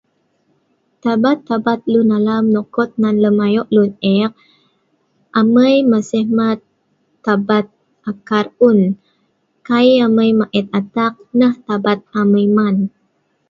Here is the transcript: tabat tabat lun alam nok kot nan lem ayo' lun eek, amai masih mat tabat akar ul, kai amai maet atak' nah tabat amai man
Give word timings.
tabat 1.03 1.37
tabat 1.49 1.79
lun 1.91 2.09
alam 2.19 2.43
nok 2.53 2.67
kot 2.75 2.91
nan 3.01 3.15
lem 3.23 3.37
ayo' 3.45 3.71
lun 3.75 3.91
eek, 4.15 4.33
amai 5.39 5.75
masih 5.91 6.25
mat 6.37 6.59
tabat 7.25 7.65
akar 8.09 8.45
ul, 8.67 8.79
kai 9.67 9.89
amai 10.05 10.31
maet 10.39 10.65
atak' 10.79 11.19
nah 11.39 11.53
tabat 11.67 11.99
amai 12.19 12.45
man 12.57 12.75